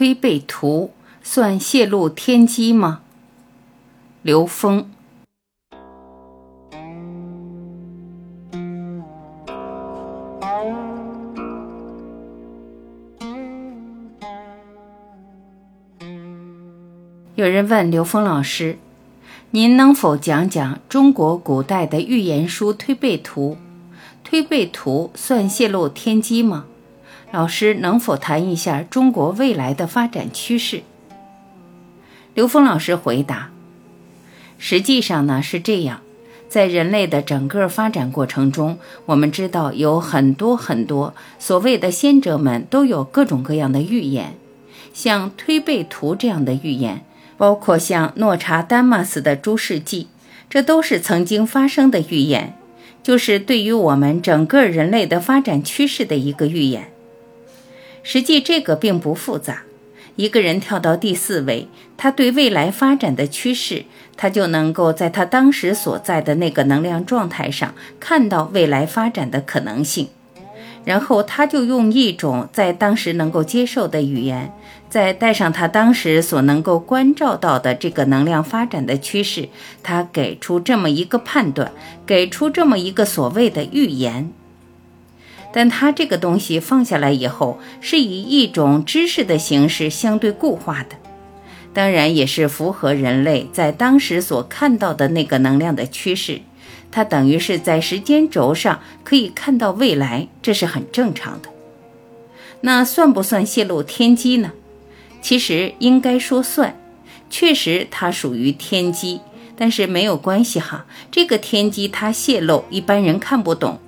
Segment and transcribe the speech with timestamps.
[0.00, 3.02] 推背图算泄露天机吗？
[4.22, 4.90] 刘峰。
[17.34, 18.78] 有人问刘峰老师
[19.52, 23.58] ：“您能否讲讲中国古代的预言书推背图？
[24.24, 26.64] 推背图算泄露天机吗？”
[27.32, 30.82] 老师能否谈一下中国未来的发展趋势？
[32.34, 33.50] 刘峰老师回答：
[34.58, 36.00] 实际上呢是这样，
[36.48, 44.34] 在人类的整个发展过程中，我们知道有很多很多所谓的先哲们都有各种各样的预言，
[44.92, 47.04] 像推背图这样的预言，
[47.36, 50.08] 包括像诺查丹玛斯的诸事记，
[50.48, 52.56] 这都是曾经发生的预言，
[53.04, 56.90] 就是对于我们整个人类的发展趋势的一个预言。
[58.02, 59.62] 实际这个并不复杂，
[60.16, 63.84] 一个人跳到第四维，他对未来发展的趋势，
[64.16, 70.08] 他就能够在他当时所在的那个能量状态上看到未来发展的可能性，
[70.84, 74.52] 然后他就用一种在当时能够接受的语言，
[74.88, 79.48] 再带上他当时所能够关照到的这个能量发展的趋势，
[79.82, 81.70] 他给出这么一个判断，
[82.06, 84.32] 给出这么一个所谓的预言。
[85.52, 90.96] 但它这个东西放下来以后，是以一种知识的形式相对固化的，
[91.72, 96.40] 当然也是符合人类在当时所看到的那个能量的趋势。
[96.92, 101.48] 它等于是在时间轴上可以看到未来，这是很正常的。
[102.62, 104.52] 那算不算泄露天机呢？
[105.22, 106.76] 其实应该说算，
[107.28, 109.20] 确实它属于天机，
[109.56, 110.86] 但是没有关系哈。
[111.10, 113.78] 这个天机它泄露，一般人看不懂。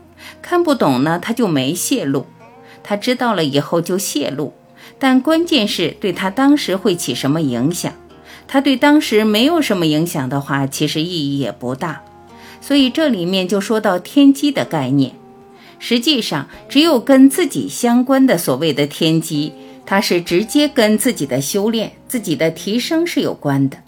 [0.40, 2.26] 看不懂呢，他就没泄露；
[2.82, 4.54] 他知道了以后就泄露，
[4.98, 7.92] 但关键是对他当时会起什么影响？
[8.48, 12.02] 他对当时没有什么影响的话，其实意义也不大。
[12.60, 15.12] 所以这里面就说到天机的概念，
[15.78, 19.52] 实际上只有跟自己相关的所谓的天机，
[19.84, 23.78] 它是直接跟自己的修炼、自己的提升是有关的。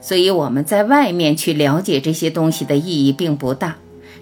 [0.00, 3.76] 所以我们在外面去了解这些东西的意义并不大，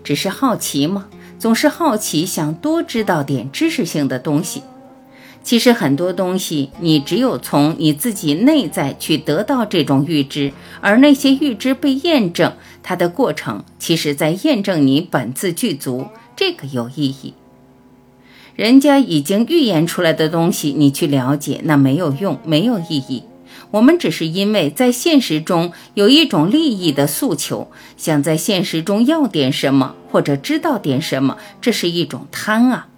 [0.04, 1.06] 只是好奇嘛。
[1.38, 4.62] 总是好奇，想多知道点知识性的东西。
[5.42, 12.52] 其实很多东西，你只有从你自己内在去得到这种预知，而那些预知被验证，
[12.82, 17.34] 它的过程，其实在验证你本自具足，这个有意义。
[18.56, 23.22] 人家已经预言出来的东西，你去了解，那没有用，没有意义。
[23.70, 32.88] 我们只是因为在现实中有一种利益的诉求，想在现实中要点什么或者知道点什么，这是一种贪啊。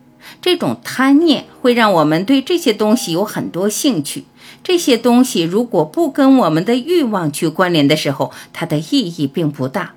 [0.43, 4.25] 这种贪念会让我们对这些东西有很多兴趣。
[4.63, 9.95] 这些东西如果不跟我们的欲望去关联的时候，它的意义并不大。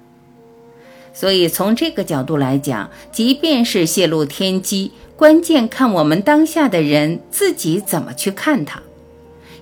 [1.14, 8.82] 所以从这个角度来讲，即便是泄露天机，关键看我们当下的人自己怎么去看它。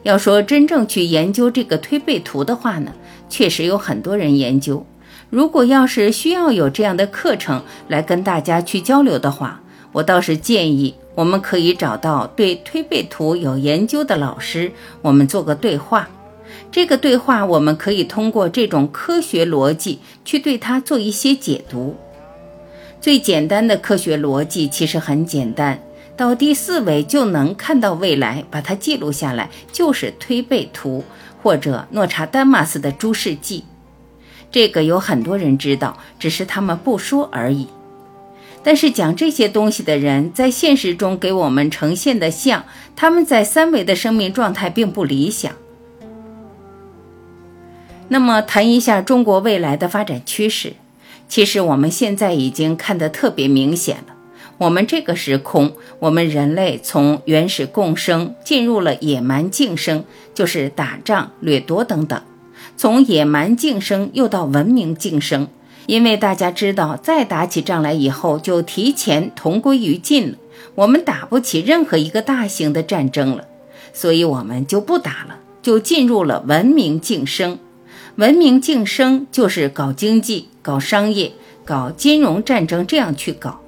[0.04, 2.94] 要说真正去研究这个推背图的话呢，
[3.30, 4.86] 确实有很多人研究。
[5.30, 9.62] 如果要是需要有这样的课程来跟大家去交流的话，
[9.92, 14.72] 我倒是建议我们可以找到对推背图有研究的老师，
[15.02, 16.10] 我们做个对话。
[16.72, 21.96] 这个对话我们可以通过这种科学逻辑去对它做一些解读。
[23.02, 25.80] 最简单的科学逻辑其实很简单。
[26.20, 31.06] 到第四维就能看到未来，把它记录下来，就是推背图
[31.42, 33.64] 或者诺查丹马斯的诸事记。
[34.52, 37.70] 这个有很多人知道，只是他们不说而已。
[38.62, 42.66] 但是讲这些东西的人，在现实中给我们呈现的像，
[42.98, 45.50] 他们在三维的生命状态并不理想。
[48.10, 50.74] 那么谈一下中国未来的发展趋势，
[51.30, 54.16] 其实我们现在已经看得特别明显了。
[54.60, 60.04] 我们这个时空，我们人类从原始共生进入了野蛮竞争，
[60.34, 62.22] 就是打仗、掠夺等等。
[62.76, 65.48] 从野蛮竞争又到文明竞争，
[65.86, 70.38] 因为大家知道，再打起仗来以后就提前同归于尽了，
[70.76, 73.46] 我们打不起任何一个大型的战争了，
[73.94, 77.58] 所以我们就不打了，就进入了文明竞争。
[78.18, 81.32] 文明竞争就是搞经济、搞商业、
[81.64, 83.62] 搞金融战争，这样去搞。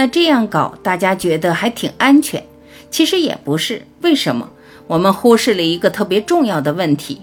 [0.00, 2.42] 那这样搞，大家觉得还挺安全，
[2.90, 3.82] 其实也不是。
[4.00, 4.48] 为什么？
[4.86, 7.20] 我们忽视了一个特别重要的问题：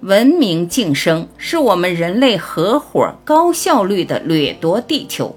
[0.00, 5.36] 文明竞争是我们人类合伙高效率的掠夺地球。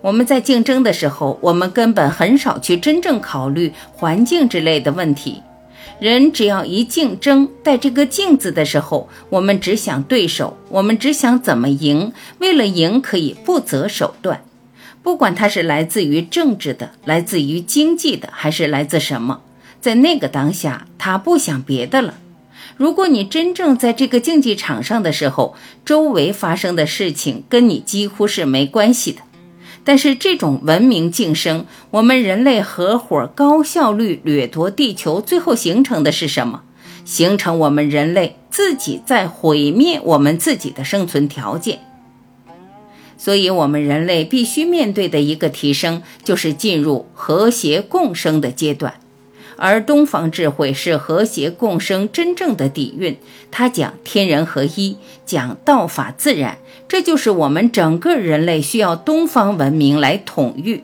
[0.00, 5.42] 我们在竞争的时候，我们根本很少去真正考虑环境之类的问题。
[5.98, 14.44] 人只要一竞争，带这个“竞”字的时候，我们只想对手，我们只想怎么赢，为了赢可以不择手段。
[15.02, 19.40] 不管它是来自于政治的，来自于经济的，还是来自什么，
[19.80, 22.14] 在那个当下，他不想别的了。
[22.76, 25.54] 如果你真正在这个竞技场上的时候，
[25.84, 29.20] 周围发生的事情跟你几乎是没关系的。
[29.82, 36.62] 但是这种文明晋升，我们人类合伙高效率掠夺地球，最后形成的是什么？
[37.04, 41.80] 形成我们人类自己在毁灭我们自己的生存条件。
[43.22, 48.94] 所以，我们人类必须面对的一个提升，就是进入和谐共生的阶段。
[49.56, 53.18] 而东方智慧是和谐共生真正的底蕴，
[53.50, 54.96] 它讲天人合一，
[55.26, 56.56] 讲道法自然，
[56.88, 60.82] 这就是我们整个人类需要东方文明来统御。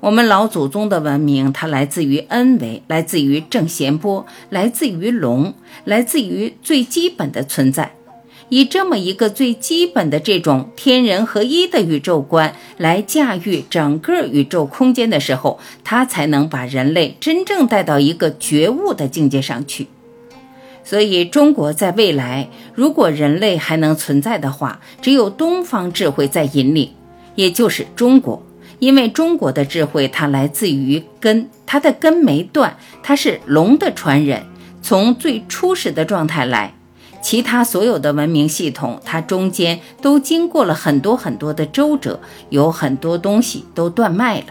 [0.00, 5.54] 我们老祖宗的文明，它来自于恩维，来自于正弦波，来自于龙，
[5.84, 7.94] 来自于最基本的存在。
[8.52, 19.86] 以这么一个最基本的这种天人合一的宇宙观来驾驭整个宇宙空间的时候，它才能把人类真正带到一个觉悟的境界上去。
[20.84, 26.90] 所以，中国在未来，如果人类还能存在的话，只有东方智慧在引领，
[27.34, 28.44] 也就是中国，
[28.80, 34.42] 因为中国的智慧它来自于根，它的根没断，它是龙的传人，
[34.82, 36.74] 从最初始的状态来。
[37.22, 42.20] 其他所有的文明系统，它中间都经过了很多很多的周折，
[42.50, 44.46] 有很多东西都断脉了。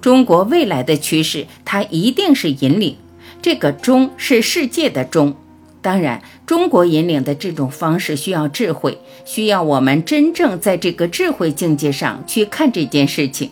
[0.00, 2.96] 中国未来的趋势，它一定是引领。
[3.42, 5.36] 这个“中”是世界的“中”，
[5.80, 13.50] 当然，中国引领的这种方式需要智慧，需要我们真正在这个智慧境界上去看这件事情。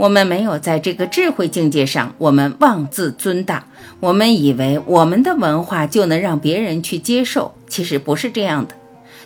[0.00, 3.66] 我们没有在这个智慧境界上，我们妄自尊大，
[4.00, 8.74] 我们以为我们的文化就能让别人去接受，其实不是这样的。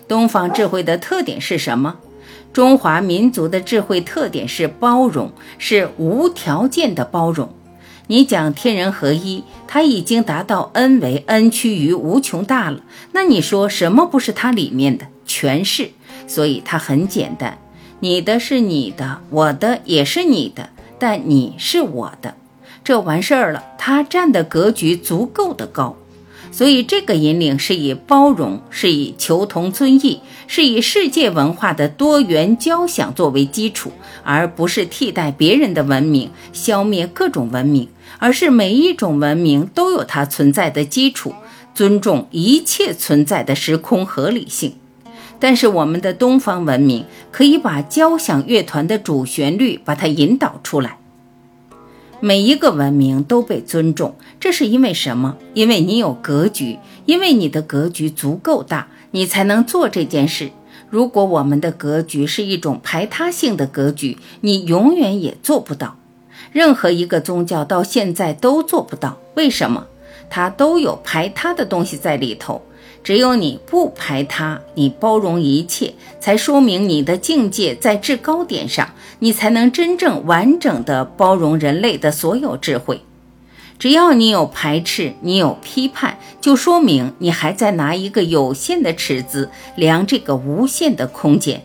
[0.09, 1.95] 东方智慧的特点是什么？
[2.53, 7.55] 中华民族的智慧特点是包容，是无条件的包容。
[8.09, 12.81] 你讲天人合一，它已经达到 n 为 n 趋于无穷大了，
[13.13, 15.07] 那你说什么不是它里面的？
[15.25, 15.91] 全是，
[16.27, 17.59] 所以它很简单。
[18.01, 22.35] 你的是你的，我的也是你的，但你是我的，
[22.83, 23.65] 这完事儿了。
[23.79, 25.97] 他站的格局足够的高，
[26.51, 33.93] 所以这个引领是以包容，是以求同尊异，是以世界文化的多元交响作为基础，
[34.23, 37.89] 而不是替代别人的文明，消灭各种文明，
[38.19, 41.35] 而是每一种文明都有它存在的基础，
[41.75, 44.75] 尊重一切存在的时空合理性。
[45.39, 50.99] 但是我们的东方文明可以把交响乐团的主旋律把它引导出来。
[52.21, 55.37] 每一个文明都被尊重，这是因为什么？
[55.53, 60.51] 因为你有格局，因为你的格局足够大，你才能做这件事。
[60.89, 65.97] 如果我们的格局是一种排他性的格局，你永远也做不到。
[66.53, 69.87] 任何一个宗教到现在都做不到，为什么？
[70.31, 72.63] 它都有排他的东西在里头。
[73.05, 83.03] 只有你不排他，你包容一切，才说明你的境界在至高点上，你才能真正完整的包容人类的所有智慧。
[83.79, 91.63] 只要你有排斥，你有批判，就说明你还在拿一个有限的尺子量这个无限的空间。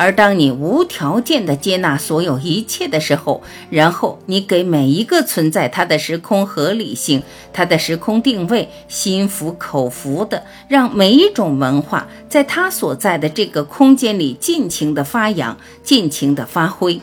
[0.00, 16.98] 而当你无条件的接纳所有一切的时候，然后你给每一个存在它的时空合理性、它的时空定位，心服口服的，让每一种文化在它所在的这个空间里尽情的发扬、尽情的发挥。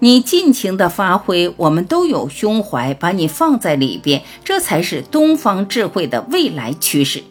[0.00, 7.22] 你尽情的发挥，我们都有胸怀，把你放在里边，这才是东方智慧的未来趋势。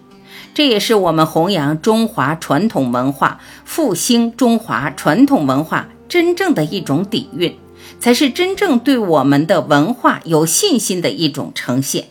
[0.61, 7.55] 这也是我们弘扬中华传统文化、复兴中华传统文化真正的一种底蕴，
[7.99, 12.09] 才是真正对我们的文化有信心的一种呈现。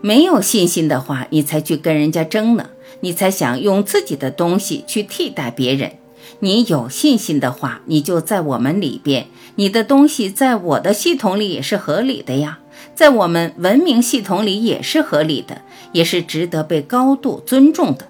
[0.00, 2.70] 没有信心的话，你才去跟人家争呢，
[3.02, 5.92] 你才想用自己的东西去替代别人。
[6.40, 12.58] 你有信心的话，你就在我们里边，你的东西在我的系统里也是合理的呀。
[12.94, 15.62] 在我们文明系统里也是合理的，
[15.92, 18.08] 也是值得被高度尊重的。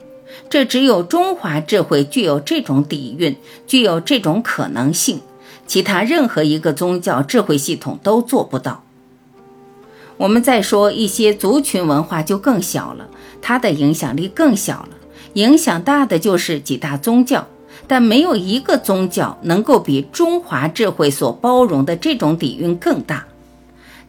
[0.51, 5.21] 这只有中华智慧具有这种底蕴，具有这种可能性，
[5.67, 8.83] 其他任何一个宗教智慧系统都做不到。
[10.17, 13.09] 我们再说一些族群文化就更小了，
[13.43, 14.91] 它的影响力更小了。
[15.35, 17.45] 影响大的就是几大宗教，
[17.89, 23.27] 但没有一个宗教能够比中华智慧所包容的这种底蕴更大。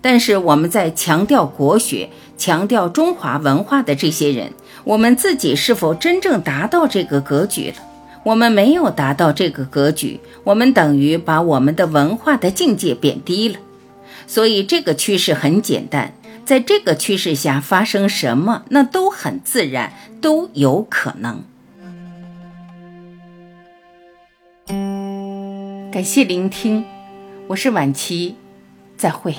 [0.06, 7.78] 但是我们在强调国学、强调中华文化的这些人，我们自己是否真正达到这个格局了？
[8.24, 13.56] 我们没有达到这个格局，我们等于把我们的文化的境界贬低了。
[14.28, 16.14] 所以这个趋势很简单，
[16.46, 21.44] 在这个趋势下发生什么，那都很自然，都有可能。
[25.92, 26.86] 感谢聆听，
[27.48, 28.36] 我是晚琪，
[28.96, 29.34] 再会。